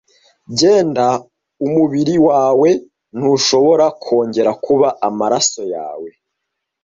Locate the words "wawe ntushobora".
2.27-3.85